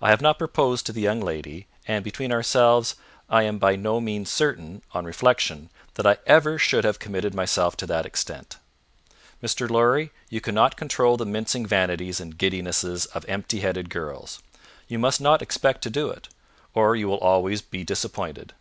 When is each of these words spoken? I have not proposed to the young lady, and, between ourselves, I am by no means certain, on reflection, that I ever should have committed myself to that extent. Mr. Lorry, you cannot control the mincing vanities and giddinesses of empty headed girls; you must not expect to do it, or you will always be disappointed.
I 0.00 0.08
have 0.08 0.22
not 0.22 0.38
proposed 0.38 0.86
to 0.86 0.94
the 0.94 1.02
young 1.02 1.20
lady, 1.20 1.66
and, 1.86 2.02
between 2.02 2.32
ourselves, 2.32 2.94
I 3.28 3.42
am 3.42 3.58
by 3.58 3.76
no 3.76 4.00
means 4.00 4.30
certain, 4.30 4.80
on 4.92 5.04
reflection, 5.04 5.68
that 5.92 6.06
I 6.06 6.16
ever 6.26 6.56
should 6.58 6.84
have 6.84 6.98
committed 6.98 7.34
myself 7.34 7.76
to 7.76 7.86
that 7.86 8.06
extent. 8.06 8.56
Mr. 9.42 9.68
Lorry, 9.68 10.10
you 10.30 10.40
cannot 10.40 10.78
control 10.78 11.18
the 11.18 11.26
mincing 11.26 11.66
vanities 11.66 12.18
and 12.18 12.38
giddinesses 12.38 13.04
of 13.14 13.26
empty 13.28 13.60
headed 13.60 13.90
girls; 13.90 14.42
you 14.86 14.98
must 14.98 15.20
not 15.20 15.42
expect 15.42 15.82
to 15.82 15.90
do 15.90 16.08
it, 16.08 16.30
or 16.72 16.96
you 16.96 17.06
will 17.06 17.18
always 17.18 17.60
be 17.60 17.84
disappointed. 17.84 18.54